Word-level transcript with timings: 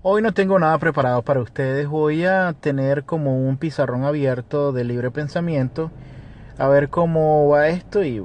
Hoy 0.00 0.22
no 0.22 0.32
tengo 0.32 0.60
nada 0.60 0.78
preparado 0.78 1.22
para 1.22 1.40
ustedes. 1.40 1.88
Voy 1.88 2.24
a 2.24 2.52
tener 2.52 3.02
como 3.02 3.44
un 3.48 3.56
pizarrón 3.56 4.04
abierto 4.04 4.70
de 4.70 4.84
libre 4.84 5.10
pensamiento. 5.10 5.90
A 6.56 6.68
ver 6.68 6.88
cómo 6.88 7.48
va 7.48 7.66
esto 7.66 8.04
y 8.04 8.24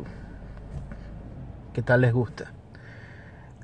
qué 1.74 1.82
tal 1.82 2.02
les 2.02 2.14
gusta. 2.14 2.54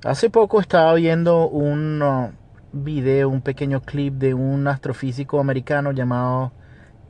Hace 0.03 0.31
poco 0.31 0.59
estaba 0.59 0.95
viendo 0.95 1.47
un 1.49 2.01
uh, 2.01 2.31
video, 2.71 3.29
un 3.29 3.41
pequeño 3.41 3.81
clip 3.81 4.15
de 4.15 4.33
un 4.33 4.67
astrofísico 4.67 5.39
americano 5.39 5.91
llamado, 5.91 6.51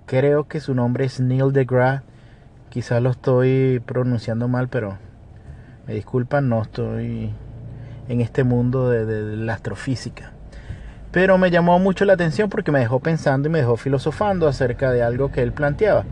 creo 0.06 0.50
que 0.50 0.60
su 0.60 0.76
nombre 0.76 1.06
es 1.06 1.22
Neil 1.22 1.54
deGrasse. 1.54 2.04
Quizás 2.68 3.02
lo 3.02 3.12
estoy 3.12 3.82
pronunciando 3.86 4.50
mal, 4.50 4.68
pero 4.68 4.98
me 5.88 5.94
disculpan, 5.94 6.50
no 6.50 6.62
estoy 6.62 7.34
en 8.10 8.20
este 8.20 8.44
mundo 8.44 8.90
de 8.90 9.38
la 9.38 9.54
astrofísica 9.54 10.34
pero 11.12 11.38
me 11.38 11.50
llamó 11.50 11.80
mucho 11.80 12.06
la 12.06 12.14
atención 12.14 12.50
porque 12.50 12.72
me 12.72 12.80
dejó 12.80 13.00
pensando 13.00 13.48
y 13.48 13.52
me 13.52 13.60
dejó 13.60 13.78
filosofando 13.78 14.48
acerca 14.48 14.92
de 14.92 15.02
algo 15.02 15.32
que 15.32 15.42
él 15.42 15.52
planteaba. 15.52 16.04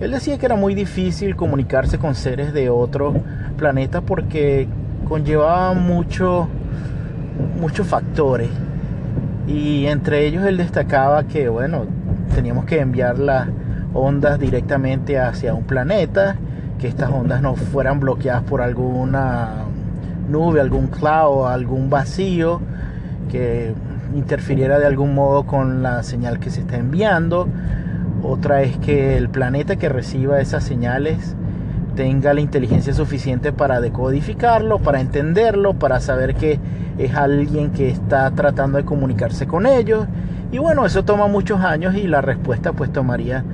Él 0.00 0.10
decía 0.10 0.38
que 0.38 0.46
era 0.46 0.56
muy 0.56 0.74
difícil 0.74 1.36
comunicarse 1.36 1.98
con 1.98 2.14
seres 2.14 2.52
de 2.52 2.70
otro 2.70 3.14
planeta 3.56 4.00
porque 4.00 4.68
conllevaba 5.08 5.72
mucho, 5.74 6.48
muchos 7.58 7.86
factores 7.86 8.50
y 9.46 9.86
entre 9.86 10.26
ellos 10.26 10.44
él 10.44 10.56
destacaba 10.56 11.24
que 11.24 11.48
bueno 11.48 11.84
teníamos 12.34 12.64
que 12.64 12.80
enviar 12.80 13.18
las 13.18 13.48
ondas 13.94 14.38
directamente 14.40 15.18
hacia 15.18 15.54
un 15.54 15.64
planeta 15.64 16.36
que 16.80 16.88
estas 16.88 17.10
ondas 17.10 17.40
no 17.40 17.54
fueran 17.54 18.00
bloqueadas 18.00 18.42
por 18.42 18.60
alguna 18.60 19.50
nube 20.28 20.60
algún 20.60 20.88
cloud 20.88 21.46
algún 21.46 21.88
vacío 21.88 22.60
que 23.30 23.72
interfiriera 24.16 24.78
de 24.78 24.86
algún 24.86 25.14
modo 25.14 25.44
con 25.44 25.82
la 25.82 26.02
señal 26.02 26.38
que 26.38 26.50
se 26.50 26.60
está 26.60 26.76
enviando. 26.76 27.48
Otra 28.22 28.62
es 28.62 28.76
que 28.78 29.16
el 29.16 29.28
planeta 29.28 29.76
que 29.76 29.88
reciba 29.88 30.40
esas 30.40 30.64
señales 30.64 31.36
tenga 31.94 32.34
la 32.34 32.40
inteligencia 32.40 32.92
suficiente 32.92 33.52
para 33.52 33.80
decodificarlo, 33.80 34.78
para 34.78 35.00
entenderlo, 35.00 35.74
para 35.74 36.00
saber 36.00 36.34
que 36.34 36.60
es 36.98 37.14
alguien 37.14 37.70
que 37.70 37.88
está 37.88 38.30
tratando 38.32 38.78
de 38.78 38.84
comunicarse 38.84 39.46
con 39.46 39.66
ellos. 39.66 40.06
Y 40.52 40.58
bueno, 40.58 40.86
eso 40.86 41.04
toma 41.04 41.26
muchos 41.26 41.60
años 41.60 41.94
y 41.96 42.06
la 42.06 42.20
respuesta 42.20 42.72
pues 42.72 42.92
tomaría 42.92 43.44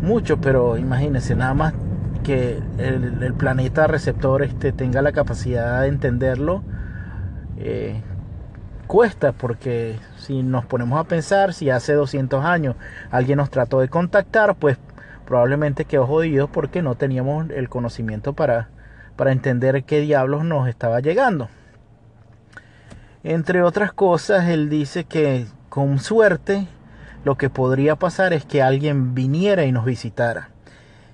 mucho, 0.00 0.40
pero 0.40 0.78
imagínense, 0.78 1.34
nada 1.34 1.54
más 1.54 1.74
que 2.22 2.60
el, 2.78 3.34
planeta 3.34 3.86
receptor 3.86 4.42
este, 4.42 4.72
tenga 4.72 5.02
la 5.02 5.12
capacidad 5.12 5.82
de 5.82 5.88
entenderlo, 5.88 6.62
eh, 7.58 8.02
cuesta 8.94 9.32
porque 9.32 9.98
si 10.18 10.44
nos 10.44 10.66
ponemos 10.66 11.00
a 11.00 11.08
pensar, 11.08 11.52
si 11.52 11.68
hace 11.68 11.94
200 11.94 12.44
años 12.44 12.76
alguien 13.10 13.38
nos 13.38 13.50
trató 13.50 13.80
de 13.80 13.88
contactar, 13.88 14.54
pues 14.54 14.78
probablemente 15.26 15.84
quedó 15.84 16.06
jodido 16.06 16.46
porque 16.46 16.80
no 16.80 16.94
teníamos 16.94 17.50
el 17.50 17.68
conocimiento 17.68 18.34
para, 18.34 18.68
para 19.16 19.32
entender 19.32 19.82
qué 19.82 19.98
diablos 19.98 20.44
nos 20.44 20.68
estaba 20.68 21.00
llegando. 21.00 21.48
Entre 23.24 23.64
otras 23.64 23.92
cosas, 23.92 24.48
él 24.48 24.70
dice 24.70 25.02
que 25.02 25.46
con 25.70 25.98
suerte 25.98 26.68
lo 27.24 27.36
que 27.36 27.50
podría 27.50 27.96
pasar 27.96 28.32
es 28.32 28.44
que 28.44 28.62
alguien 28.62 29.12
viniera 29.12 29.64
y 29.64 29.72
nos 29.72 29.84
visitara. 29.86 30.50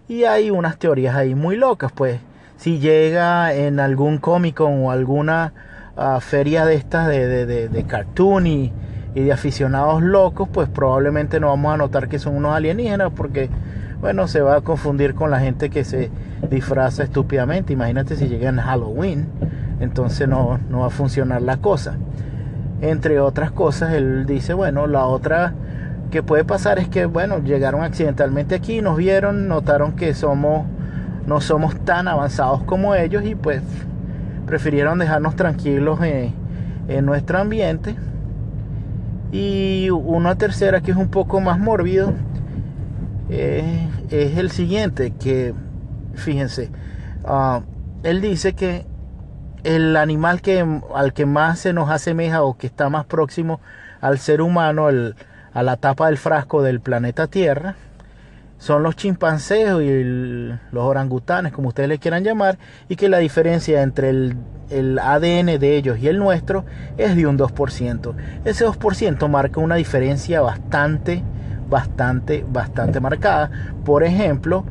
Y 0.06 0.24
hay 0.24 0.50
unas 0.50 0.76
teorías 0.76 1.16
ahí 1.16 1.34
muy 1.34 1.56
locas, 1.56 1.92
pues 1.92 2.20
si 2.58 2.78
llega 2.78 3.54
en 3.54 3.80
algún 3.80 4.18
cómico 4.18 4.66
o 4.66 4.90
alguna 4.90 5.54
a 5.96 6.20
ferias 6.20 6.66
de 6.66 6.75
estas 6.75 7.09
de, 7.09 7.47
de, 7.47 7.69
de, 7.69 7.84
cartoon 7.84 8.47
y, 8.47 8.72
de 9.14 9.32
aficionados 9.32 10.03
locos, 10.03 10.48
pues 10.53 10.69
probablemente 10.69 11.41
no 11.41 11.48
vamos 11.48 11.75
a 11.75 11.76
notar 11.76 12.09
que 12.09 12.19
son 12.19 12.37
unos 12.37 12.54
alienígenas 12.54 13.12
porque, 13.14 13.50
bueno, 14.00 14.28
se 14.28 14.41
va 14.41 14.56
a 14.56 14.60
confundir 14.60 15.14
con 15.14 15.31
la 15.31 15.41
gente 15.41 15.69
que 15.69 15.84
se 15.84 16.10
disfraza 16.48 17.03
estúpidamente. 17.03 17.72
Imagínate 17.72 18.16
si 18.16 18.28
llega 18.28 18.48
en 18.48 18.59
Halloween, 18.59 19.26
entonces 19.81 20.28
no, 20.28 20.60
no 20.70 20.81
va 20.81 20.87
a 20.87 20.91
funcionar 20.91 21.42
la 21.42 21.56
cosa. 21.56 21.97
Entre 22.81 23.20
otras 23.20 23.50
cosas, 23.50 23.93
él 23.93 24.26
dice, 24.26 24.54
bueno, 24.54 24.87
la 24.87 25.04
otra 25.04 25.54
que 26.10 26.22
puede 26.22 26.44
pasar 26.44 26.78
es 26.78 26.88
que, 26.88 27.06
bueno, 27.06 27.38
llegaron 27.38 27.82
accidentalmente 27.82 28.54
aquí, 28.54 28.81
nos 28.81 28.97
vieron, 28.97 29.48
notaron 29.48 29.93
que 29.93 30.14
somos, 30.14 30.66
no 31.26 31.41
somos 31.41 31.75
tan 31.84 32.09
avanzados 32.09 32.62
como 32.64 32.94
ellos 32.94 33.25
y 33.25 33.34
pues 33.34 33.62
prefirieron 34.50 34.99
dejarnos 34.99 35.37
tranquilos 35.37 36.00
en, 36.03 36.34
nuestro 37.06 37.38
ambiente. 37.38 37.94
Y 39.31 39.91
una 39.91 40.34
tercera 40.34 40.81
que 40.81 40.91
es 40.91 40.97
un 40.97 41.09
poco 41.09 41.41
más 41.41 41.61
mórbido 41.61 42.12
eh, 43.28 43.88
es 44.11 44.37
el 44.37 44.50
siguiente, 44.50 45.12
que 45.12 45.55
fíjense, 46.15 46.69
ah, 47.25 47.61
él 48.03 48.21
dice 48.21 48.55
que 48.55 48.87
el 49.62 49.97
animal 49.97 50.41
que, 50.43 50.67
al 50.97 51.12
que 51.12 51.27
más 51.27 51.61
se 51.61 51.72
nos 51.72 51.88
asemeja 51.88 52.43
o 52.43 52.59
que 52.59 52.67
está 52.67 52.88
más 52.88 53.06
próximo 53.06 53.61
al 54.00 54.19
ser 54.19 54.43
humano, 54.43 54.88
a 54.88 55.62
la 55.62 55.77
tapa 55.77 56.06
del 56.06 56.19
frasco 56.19 56.61
del 56.62 56.81
planeta 56.81 57.28
Tierra, 57.28 57.77
son 58.60 58.82
los 58.82 58.94
chimpancés 58.94 59.71
y 59.81 60.04
los 60.71 60.84
orangutanes, 60.84 61.50
como 61.50 61.69
ustedes 61.69 61.88
le 61.88 61.98
quieran 61.98 62.22
llamar, 62.22 62.59
y 62.91 62.97
que 62.97 63.09
la 63.09 63.16
diferencia 63.16 63.82
entre 63.82 64.10
el, 64.10 64.98
ADN 65.03 65.59
de 65.59 65.76
ellos 65.76 65.98
y 65.98 66.06
el 66.09 66.19
nuestro 66.19 66.66
es 66.99 67.16
de 67.16 67.26
un 67.26 67.38
2%. 67.38 68.15
Ese 68.44 68.66
2% 68.66 69.28
marca 69.28 69.60
una 69.60 69.76
diferencia 69.76 70.43
bastante, 70.43 71.25
bastante, 71.70 72.44
bastante 72.47 73.00
marcada. 73.00 73.50
Por 73.82 74.04
ejemplo, 74.04 74.65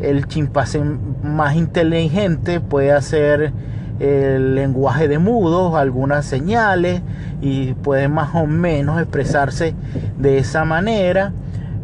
el 0.00 0.26
chimpancé 0.26 0.82
más 1.22 1.54
inteligente 1.54 2.60
puede 2.60 2.92
hacer 2.92 3.52
el 4.00 4.54
lenguaje 4.54 5.06
de 5.06 5.18
mudos, 5.18 5.74
algunas 5.74 6.24
señales, 6.24 7.02
y 7.42 7.74
puede 7.74 8.08
más 8.08 8.34
o 8.34 8.46
menos 8.46 8.98
expresarse 9.00 9.74
de 10.18 10.38
esa 10.38 10.64
manera. 10.64 11.32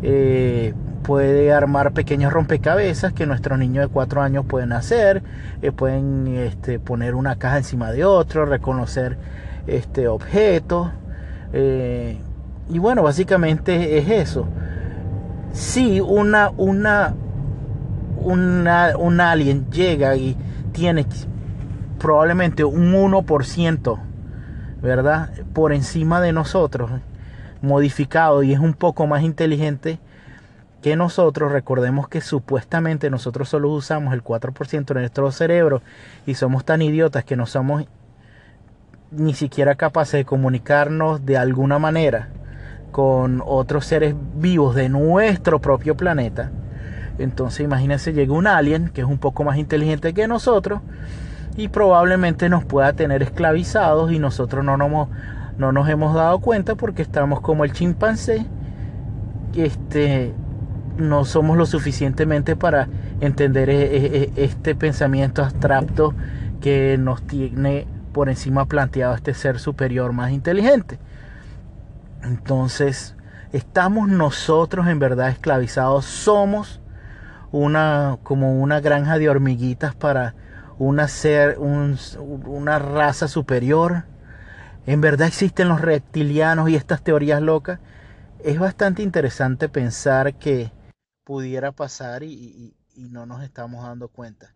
Eh, 0.02 0.72
puede 1.10 1.52
armar 1.52 1.90
pequeños 1.90 2.32
rompecabezas 2.32 3.12
que 3.12 3.26
nuestros 3.26 3.58
niños 3.58 3.84
de 3.84 3.92
4 3.92 4.22
años 4.22 4.44
pueden 4.46 4.70
hacer, 4.70 5.24
eh, 5.60 5.72
pueden 5.72 6.28
este, 6.36 6.78
poner 6.78 7.16
una 7.16 7.34
caja 7.34 7.56
encima 7.56 7.90
de 7.90 8.04
otro, 8.04 8.46
reconocer 8.46 9.18
este, 9.66 10.06
objetos. 10.06 10.92
Eh, 11.52 12.16
y 12.68 12.78
bueno, 12.78 13.02
básicamente 13.02 13.98
es 13.98 14.08
eso. 14.08 14.46
Si 15.52 16.00
una, 16.00 16.52
una, 16.56 17.16
una, 18.18 18.96
un 18.96 19.20
alien 19.20 19.68
llega 19.68 20.14
y 20.14 20.36
tiene 20.70 21.06
probablemente 21.98 22.62
un 22.62 22.92
1%, 22.92 23.98
¿verdad? 24.80 25.30
Por 25.52 25.72
encima 25.72 26.20
de 26.20 26.32
nosotros, 26.32 26.88
modificado 27.62 28.44
y 28.44 28.52
es 28.52 28.60
un 28.60 28.74
poco 28.74 29.08
más 29.08 29.24
inteligente, 29.24 29.98
que 30.82 30.96
nosotros 30.96 31.52
recordemos 31.52 32.08
que 32.08 32.20
supuestamente 32.20 33.10
nosotros 33.10 33.48
solo 33.48 33.70
usamos 33.70 34.14
el 34.14 34.24
4% 34.24 34.86
de 34.86 35.00
nuestro 35.00 35.30
cerebro 35.30 35.82
y 36.26 36.34
somos 36.34 36.64
tan 36.64 36.82
idiotas 36.82 37.24
que 37.24 37.36
no 37.36 37.46
somos 37.46 37.84
ni 39.10 39.34
siquiera 39.34 39.74
capaces 39.74 40.20
de 40.20 40.24
comunicarnos 40.24 41.26
de 41.26 41.36
alguna 41.36 41.78
manera 41.78 42.28
con 42.92 43.42
otros 43.44 43.86
seres 43.86 44.14
vivos 44.34 44.74
de 44.74 44.88
nuestro 44.88 45.60
propio 45.60 45.96
planeta. 45.96 46.50
Entonces 47.18 47.60
imagínense, 47.60 48.12
llega 48.12 48.32
un 48.32 48.46
alien 48.46 48.88
que 48.88 49.02
es 49.02 49.06
un 49.06 49.18
poco 49.18 49.44
más 49.44 49.58
inteligente 49.58 50.14
que 50.14 50.26
nosotros 50.26 50.80
y 51.56 51.68
probablemente 51.68 52.48
nos 52.48 52.64
pueda 52.64 52.92
tener 52.94 53.22
esclavizados 53.22 54.12
y 54.12 54.18
nosotros 54.18 54.64
no 54.64 54.76
nos, 54.76 55.08
no 55.58 55.72
nos 55.72 55.88
hemos 55.88 56.14
dado 56.14 56.38
cuenta 56.38 56.74
porque 56.74 57.02
estamos 57.02 57.40
como 57.40 57.64
el 57.64 57.72
chimpancé 57.72 58.46
este, 59.54 60.32
no 61.00 61.24
somos 61.24 61.56
lo 61.56 61.66
suficientemente 61.66 62.56
para 62.56 62.88
entender 63.20 63.70
e, 63.70 63.82
e, 63.82 64.32
e, 64.36 64.44
este 64.44 64.74
pensamiento 64.74 65.42
abstracto 65.42 66.14
que 66.60 66.96
nos 66.98 67.22
tiene 67.26 67.86
por 68.12 68.28
encima 68.28 68.66
planteado 68.66 69.14
este 69.14 69.34
ser 69.34 69.58
superior 69.58 70.12
más 70.12 70.32
inteligente. 70.32 70.98
Entonces, 72.22 73.16
estamos 73.52 74.08
nosotros 74.08 74.86
en 74.88 74.98
verdad 74.98 75.30
esclavizados, 75.30 76.04
somos 76.04 76.80
una 77.52 78.18
como 78.22 78.60
una 78.60 78.80
granja 78.80 79.18
de 79.18 79.28
hormiguitas 79.28 79.94
para 79.94 80.34
una 80.78 81.08
ser 81.08 81.58
una 81.58 82.78
raza 82.78 83.28
superior. 83.28 84.04
En 84.86 85.00
verdad 85.00 85.28
existen 85.28 85.68
los 85.68 85.80
reptilianos 85.80 86.70
y 86.70 86.76
estas 86.76 87.02
teorías 87.02 87.42
locas. 87.42 87.80
Es 88.42 88.58
bastante 88.58 89.02
interesante 89.02 89.68
pensar 89.68 90.34
que 90.34 90.72
pudiera 91.30 91.70
pasar 91.70 92.24
y, 92.24 92.74
no 92.96 93.24
nos 93.24 93.44
estamos 93.44 93.84
dando 93.84 94.08
cuenta. 94.08 94.52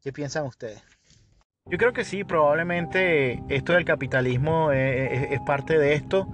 ¿Qué 0.00 0.12
piensan 0.12 0.44
ustedes? 0.44 0.80
Yo 1.66 1.76
creo 1.76 1.92
que 1.92 2.04
sí, 2.04 2.22
probablemente 2.22 3.42
esto 3.48 3.72
del 3.72 3.84
capitalismo 3.84 4.70
es, 4.70 5.40
parte 5.40 5.80
de 5.80 5.94
esto. 5.94 6.28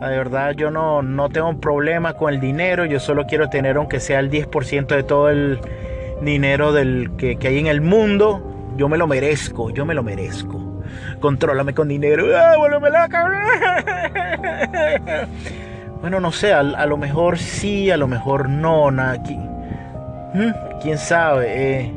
La 0.00 0.08
verdad, 0.08 0.54
yo 0.56 0.72
no, 0.72 1.02
no 1.02 1.28
tengo 1.28 1.60
problema 1.60 2.14
con 2.14 2.34
el 2.34 2.40
dinero. 2.40 2.84
Yo 2.84 2.98
solo 2.98 3.26
quiero 3.26 3.48
tener, 3.48 3.76
aunque 3.76 4.00
sea 4.00 4.18
el 4.18 4.28
10% 4.28 4.88
de 4.88 5.04
todo 5.04 5.30
el 5.30 5.60
dinero 6.20 6.72
del, 6.72 7.12
que, 7.16 7.38
hay 7.40 7.60
en 7.60 7.68
el 7.68 7.82
mundo. 7.82 8.74
Yo 8.76 8.88
me 8.88 8.98
lo 8.98 9.06
merezco, 9.06 9.70
yo 9.70 9.86
me 9.86 9.94
lo 9.94 10.02
merezco. 10.02 10.82
Contrólame 11.20 11.74
con 11.74 11.86
dinero. 11.86 12.26
¡Ah, 12.36 12.56
la 12.90 13.08
Bueno, 16.00 16.20
no 16.20 16.30
sé, 16.30 16.52
a, 16.52 16.62
lo 16.62 16.96
mejor 16.96 17.38
sí, 17.38 17.90
a 17.90 17.96
lo 17.96 18.06
mejor 18.06 18.48
no. 18.48 18.90
¿Mm? 18.90 20.50
¿Quién 20.82 20.98
sabe? 20.98 21.46
Eh, 21.48 21.92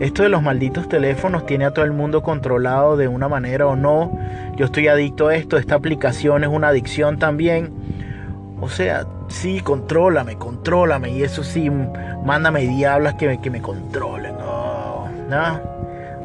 esto 0.00 0.22
de 0.22 0.28
los 0.28 0.42
malditos 0.42 0.88
teléfonos 0.88 1.46
tiene 1.46 1.64
a 1.64 1.70
todo 1.72 1.84
el 1.84 1.92
mundo 1.92 2.22
controlado 2.22 2.96
de 2.96 3.08
una 3.08 3.28
manera 3.28 3.66
o 3.66 3.76
no. 3.76 4.18
Yo 4.56 4.66
estoy 4.66 4.88
adicto 4.88 5.28
a 5.28 5.36
esto, 5.36 5.56
esta 5.56 5.76
aplicación 5.76 6.42
es 6.44 6.50
una 6.50 6.68
adicción 6.68 7.18
también. 7.18 7.72
O 8.60 8.68
sea, 8.68 9.06
sí, 9.28 9.60
contrólame, 9.60 10.36
contrólame. 10.36 11.10
Y 11.10 11.22
eso 11.22 11.44
sí, 11.44 11.70
mándame 12.24 12.66
diablas 12.66 13.14
que 13.14 13.28
me, 13.28 13.40
que 13.40 13.50
me 13.50 13.62
controlen. 13.62 14.34
Oh, 14.40 15.08
¿no? 15.30 15.60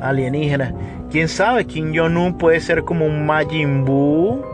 Alienígena. 0.01 0.73
¿Quién 1.11 1.27
sabe? 1.27 1.65
Kim 1.65 1.93
Jong-un 1.95 2.37
puede 2.37 2.59
ser 2.59 2.83
como 2.83 3.05
un 3.05 3.25
Majin 3.25 3.85
Buu 3.85 4.52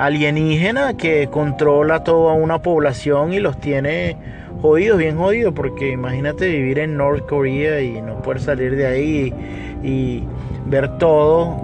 alienígena 0.00 0.94
que 0.94 1.28
controla 1.28 2.02
toda 2.04 2.32
una 2.32 2.62
población 2.62 3.34
y 3.34 3.38
los 3.38 3.60
tiene 3.60 4.16
jodido, 4.62 4.96
bien 4.96 5.18
jodido, 5.18 5.52
porque 5.52 5.90
imagínate 5.90 6.48
vivir 6.48 6.78
en 6.78 6.96
North 6.96 7.26
Korea 7.26 7.82
y 7.82 8.00
no 8.00 8.22
poder 8.22 8.40
salir 8.40 8.76
de 8.76 8.86
ahí 8.86 9.34
y, 9.82 10.24
ver 10.66 10.98
todo 10.98 11.56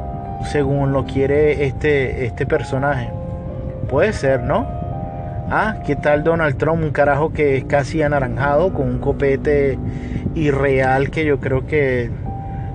según 0.51 0.93
lo 0.93 1.05
quiere 1.05 1.65
este, 1.65 2.27
este 2.27 2.45
personaje. 2.45 3.09
Puede 3.89 4.13
ser, 4.13 4.41
¿no? 4.43 4.67
Ah, 5.49 5.77
¿qué 5.87 5.95
tal 5.95 6.25
Donald 6.25 6.57
Trump? 6.57 6.83
Un 6.83 6.91
carajo 6.91 7.33
que 7.33 7.57
es 7.57 7.65
casi 7.65 8.03
anaranjado 8.03 8.75
con 8.75 8.89
un 8.89 8.99
copete 8.99 9.79
irreal 10.35 11.11
que 11.11 11.25
yo 11.25 11.39
creo 11.39 11.67
que, 11.67 12.11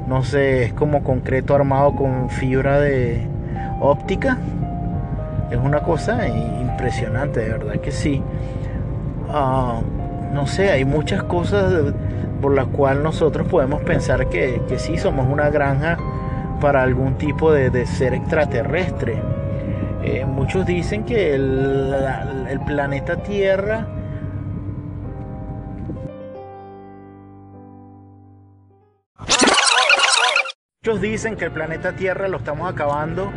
no 0.07 0.23
sé, 0.23 0.63
es 0.63 0.73
como 0.73 1.03
concreto 1.03 1.53
armado 1.53 1.95
con 1.95 2.29
fibra 2.29 2.79
de 2.79 3.27
óptica. 3.81 4.37
Es 5.51 5.57
una 5.57 5.81
cosa 5.81 6.27
impresionante, 6.27 7.41
de 7.41 7.49
verdad 7.49 7.81
que 7.81 7.91
sí. 7.91 8.23
Ah, 9.29 9.81
no 10.33 10.47
sé, 10.47 10.71
hay 10.71 10.85
muchas 10.85 11.23
cosas 11.23 11.93
por 12.41 12.55
las 12.55 12.67
cuales 12.67 13.03
nosotros 13.03 13.47
podemos 13.47 13.81
pensar 13.81 14.29
que, 14.29 14.61
que 14.67 14.79
sí 14.79 14.97
somos 14.97 15.27
una 15.27 15.49
granja 15.49 15.97
para 16.61 16.83
algún 16.83 17.15
tipo 17.17 17.51
de, 17.51 17.85
ser 17.85 18.13
extraterrestre. 18.13 19.21
Eh, 20.03 20.25
muchos 20.25 20.65
dicen 20.65 21.03
que 21.03 21.35
el, 21.35 21.93
el 22.49 22.59
planeta 22.61 23.17
Tierra 23.17 23.87
Muchos 30.83 30.99
dicen 30.99 31.35
que 31.35 31.45
el 31.45 31.51
planeta 31.51 31.91
Tierra 31.91 32.27
lo 32.27 32.37
estamos 32.37 32.67
acabando 32.67 33.31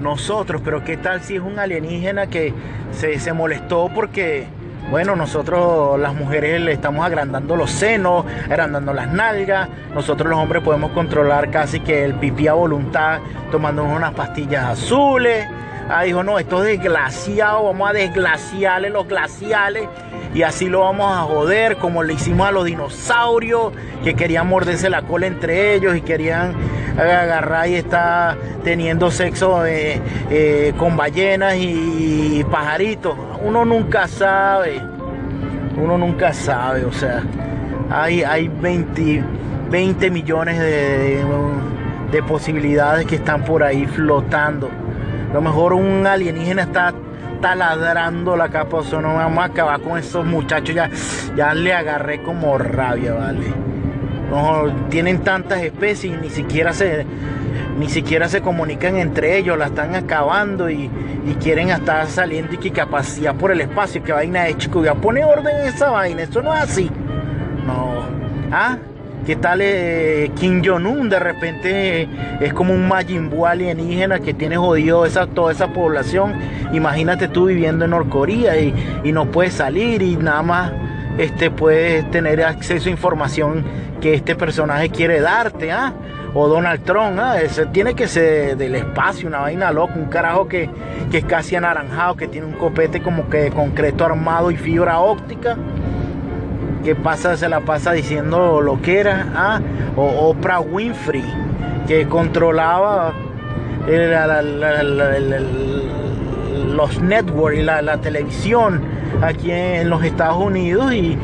nosotros, 0.00 0.62
pero 0.64 0.84
¿qué 0.84 0.96
tal 0.96 1.22
si 1.22 1.36
es 1.36 1.42
un 1.42 1.58
alienígena 1.58 2.28
que 2.28 2.54
se, 2.92 3.18
se 3.18 3.32
molestó 3.32 3.90
porque 3.94 4.46
bueno, 4.90 5.16
nosotros 5.16 6.00
las 6.00 6.14
mujeres 6.14 6.62
le 6.62 6.72
estamos 6.72 7.04
agrandando 7.04 7.56
los 7.56 7.70
senos, 7.70 8.24
agrandando 8.46 8.94
las 8.94 9.12
nalgas. 9.12 9.68
Nosotros 9.94 10.30
los 10.30 10.38
hombres 10.38 10.62
podemos 10.62 10.92
controlar 10.92 11.50
casi 11.50 11.80
que 11.80 12.04
el 12.04 12.14
pipí 12.14 12.48
a 12.48 12.54
voluntad 12.54 13.20
tomándonos 13.50 13.94
unas 13.94 14.14
pastillas 14.14 14.64
azules. 14.64 15.46
Ah, 15.90 16.04
dijo, 16.04 16.22
no, 16.22 16.38
esto 16.38 16.64
es 16.64 16.78
desglaciado, 16.78 17.64
vamos 17.64 17.90
a 17.90 17.92
desglaciarle 17.92 18.88
los 18.88 19.06
glaciales 19.06 19.88
y 20.34 20.42
así 20.42 20.68
lo 20.68 20.80
vamos 20.80 21.10
a 21.10 21.22
joder 21.22 21.76
como 21.76 22.02
le 22.02 22.14
hicimos 22.14 22.46
a 22.46 22.52
los 22.52 22.64
dinosaurios 22.64 23.72
que 24.04 24.14
querían 24.14 24.46
morderse 24.46 24.90
la 24.90 25.02
cola 25.02 25.26
entre 25.26 25.74
ellos 25.74 25.96
y 25.96 26.02
querían 26.02 26.54
agarrar 26.98 27.68
y 27.68 27.74
estar 27.74 28.36
teniendo 28.64 29.10
sexo 29.10 29.64
eh, 29.66 30.00
eh, 30.30 30.72
con 30.76 30.96
ballenas 30.96 31.54
y 31.56 32.44
pajaritos. 32.50 33.16
Uno 33.42 33.64
nunca 33.64 34.08
sabe, 34.08 34.80
uno 35.76 35.96
nunca 35.96 36.32
sabe, 36.32 36.84
o 36.84 36.92
sea, 36.92 37.22
hay, 37.90 38.22
hay 38.22 38.48
20, 38.48 39.22
20 39.70 40.10
millones 40.10 40.58
de, 40.58 41.24
de 42.10 42.22
posibilidades 42.22 43.06
que 43.06 43.16
están 43.16 43.44
por 43.44 43.62
ahí 43.62 43.86
flotando. 43.86 44.68
A 45.30 45.34
lo 45.34 45.40
mejor 45.40 45.72
un 45.72 46.06
alienígena 46.06 46.62
está 46.62 46.92
taladrando 47.40 48.36
la 48.36 48.48
capa 48.48 48.78
o 48.78 49.00
no 49.00 49.14
vamos 49.14 49.38
a 49.38 49.44
acabar 49.44 49.80
con 49.80 49.96
esos 49.96 50.26
muchachos 50.26 50.74
ya 50.74 50.90
ya 51.36 51.54
le 51.54 51.72
agarré 51.72 52.20
como 52.20 52.58
rabia 52.58 53.14
vale 53.14 53.46
no 54.30 54.88
tienen 54.90 55.20
tantas 55.20 55.62
especies 55.62 56.12
y 56.14 56.16
ni 56.16 56.30
siquiera 56.30 56.72
se 56.72 57.06
ni 57.78 57.88
siquiera 57.88 58.28
se 58.28 58.40
comunican 58.40 58.96
entre 58.96 59.38
ellos 59.38 59.56
la 59.56 59.66
están 59.66 59.94
acabando 59.94 60.68
y, 60.68 60.90
quieren 61.42 61.68
estar 61.68 62.06
saliendo 62.06 62.54
y 62.54 62.56
que 62.56 62.70
capacidad 62.70 63.34
por 63.34 63.52
el 63.52 63.60
espacio 63.60 64.02
que 64.02 64.12
vaina 64.12 64.44
de 64.44 64.56
chico 64.56 64.82
ya 64.82 64.94
pone 64.94 65.24
orden 65.24 65.54
en 65.60 65.68
esa 65.68 65.90
vaina 65.90 66.22
eso 66.22 66.40
no 66.40 66.54
es 66.54 66.62
así 66.62 66.90
no 67.66 68.02
ah 68.50 68.78
¿Qué 69.26 69.36
tal 69.36 69.60
eh, 69.60 70.30
Kim 70.36 70.62
Jong-un? 70.64 71.10
De 71.10 71.18
repente 71.18 72.08
es 72.40 72.54
como 72.54 72.72
un 72.72 72.88
Majin 72.88 73.30
alienígena 73.46 74.20
que 74.20 74.32
tiene 74.32 74.56
jodido 74.56 75.04
esa, 75.04 75.26
toda 75.26 75.52
esa 75.52 75.68
población. 75.74 76.32
Imagínate 76.72 77.28
tú 77.28 77.44
viviendo 77.44 77.84
en 77.84 77.90
Norcorea 77.90 78.58
y, 78.58 78.72
y 79.04 79.12
no 79.12 79.26
puedes 79.26 79.52
salir 79.52 80.00
y 80.00 80.16
nada 80.16 80.40
más 80.40 80.72
este, 81.18 81.50
puedes 81.50 82.10
tener 82.10 82.42
acceso 82.42 82.88
a 82.88 82.92
información 82.92 83.64
que 84.00 84.14
este 84.14 84.36
personaje 84.36 84.90
quiere 84.90 85.20
darte, 85.20 85.72
¿ah? 85.72 85.92
O 86.34 86.48
Donald 86.48 86.84
Trump, 86.84 87.18
¿ah? 87.18 87.40
Ese 87.40 87.66
tiene 87.66 87.94
que 87.94 88.06
ser 88.06 88.56
del 88.56 88.74
espacio, 88.74 89.28
una 89.28 89.40
vaina 89.40 89.72
loca, 89.72 89.94
un 89.96 90.06
carajo 90.06 90.48
que, 90.48 90.70
que 91.10 91.18
es 91.18 91.24
casi 91.24 91.56
anaranjado, 91.56 92.16
que 92.16 92.28
tiene 92.28 92.46
un 92.46 92.54
copete 92.54 93.02
como 93.02 93.28
que 93.28 93.38
de 93.38 93.50
concreto 93.50 94.04
armado 94.04 94.50
y 94.50 94.56
fibra 94.56 95.00
óptica 95.00 95.56
que 96.84 96.94
pasa, 96.94 97.36
se 97.36 97.48
la 97.48 97.60
pasa 97.60 97.92
diciendo 97.92 98.60
lo 98.60 98.80
que 98.80 99.00
era, 99.00 99.26
¿ah? 99.34 99.60
o 99.96 100.30
Oprah 100.30 100.60
Winfrey, 100.60 101.24
que 101.86 102.06
controlaba 102.08 103.12
los 106.74 107.00
networks 107.02 107.58
y 107.58 107.62
la, 107.62 107.98
televisión 107.98 108.80
aquí 109.22 109.50
en 109.50 109.90
los 109.90 110.04
Estados 110.04 110.38
Unidos 110.38 110.92
y, 110.92 111.18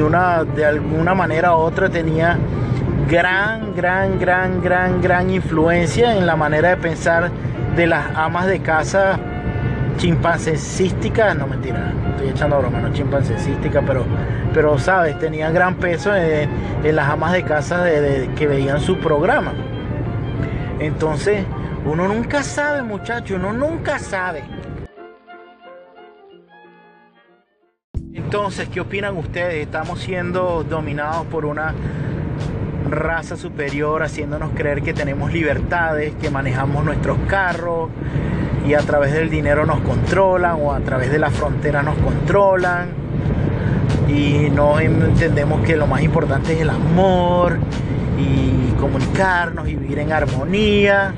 una, 0.00 0.44
de 0.44 0.64
alguna 0.64 1.14
manera 1.14 1.56
u 1.56 1.60
otra 1.60 1.88
tenía 1.88 2.38
gran, 3.08 3.74
gran, 3.74 4.18
gran, 4.18 4.60
gran, 4.60 5.00
gran 5.00 5.30
influencia 5.30 6.16
en 6.16 6.26
la 6.26 6.36
manera 6.36 6.70
de 6.70 6.76
pensar 6.76 7.30
de 7.76 7.86
las 7.86 8.14
amas 8.14 8.46
de 8.46 8.60
casa 8.60 9.18
chimpancésística, 9.96 11.34
no 11.34 11.46
mentira, 11.46 11.92
estoy 12.10 12.28
echando 12.28 12.58
broma, 12.58 12.80
no 12.80 12.92
chimpancésística, 12.92 13.82
pero, 13.82 14.04
pero 14.54 14.78
sabes, 14.78 15.18
tenía 15.18 15.50
gran 15.50 15.74
peso 15.74 16.14
en, 16.14 16.48
las 16.82 17.08
amas 17.08 17.32
de 17.32 17.42
casa 17.42 17.84
que 18.36 18.46
veían 18.46 18.80
su 18.80 18.98
programa. 18.98 19.52
Entonces, 20.78 21.44
uno 21.84 22.08
nunca 22.08 22.42
sabe, 22.42 22.82
muchachos, 22.82 23.38
uno 23.38 23.52
nunca 23.52 23.98
sabe. 23.98 24.42
Entonces, 28.32 28.68
¿qué 28.68 28.80
opinan 28.80 29.16
ustedes? 29.16 29.54
Estamos 29.54 29.98
siendo 29.98 30.62
dominados 30.62 31.26
por 31.26 31.44
una 31.44 31.74
raza 32.88 33.36
superior, 33.36 34.04
haciéndonos 34.04 34.52
creer 34.54 34.82
que 34.82 34.94
tenemos 34.94 35.32
libertades, 35.32 36.14
que 36.14 36.30
manejamos 36.30 36.84
nuestros 36.84 37.18
carros, 37.26 37.90
y 38.64 38.74
a 38.74 38.78
través 38.82 39.12
del 39.14 39.30
dinero 39.30 39.66
nos 39.66 39.80
controlan 39.80 40.58
o 40.62 40.72
a 40.72 40.78
través 40.78 41.10
de 41.10 41.18
la 41.18 41.30
frontera 41.30 41.82
nos 41.82 41.96
controlan 41.98 42.90
y 44.06 44.48
no 44.54 44.78
entendemos 44.78 45.66
que 45.66 45.74
lo 45.74 45.88
más 45.88 46.00
importante 46.02 46.52
es 46.52 46.60
el 46.60 46.70
amor 46.70 47.58
y 48.16 48.78
comunicarnos 48.78 49.68
y 49.68 49.74
vivir 49.74 49.98
en 49.98 50.12
armonía. 50.12 51.14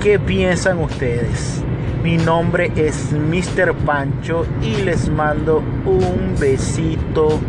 ¿Qué 0.00 0.20
piensan 0.20 0.78
ustedes? 0.78 1.64
Mi 2.02 2.16
nombre 2.16 2.72
es 2.76 3.12
Mr. 3.12 3.74
Pancho 3.84 4.46
y 4.62 4.76
les 4.82 5.10
mando 5.10 5.62
un 5.84 6.34
besito 6.38 7.40